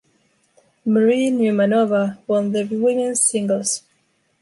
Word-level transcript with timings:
Marie 0.87 1.29
Neumanova 1.29 2.17
won 2.25 2.51
the 2.51 2.63
women’s 2.65 3.21
singles. 3.23 3.83